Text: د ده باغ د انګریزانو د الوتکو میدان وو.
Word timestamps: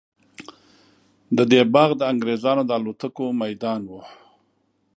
د 1.37 1.37
ده 1.51 1.61
باغ 1.73 1.89
د 1.97 2.01
انګریزانو 2.11 2.63
د 2.65 2.71
الوتکو 2.79 3.25
میدان 3.41 3.81
وو. 3.89 4.01